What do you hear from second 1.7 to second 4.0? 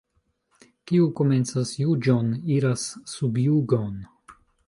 juĝon, iras sub jugon.